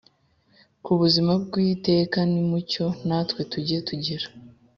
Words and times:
Ku 0.83 0.91
buzima 1.01 1.31
bw 1.43 1.53
iteka 1.71 2.19
nimucyo 2.31 2.85
natwe 3.07 3.41
tujye 3.51 3.77
tugira 3.87 4.25